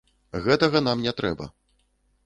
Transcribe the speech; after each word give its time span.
Гэтага 0.45 0.81
нам 0.87 1.05
не 1.05 1.15
трэба. 1.21 1.51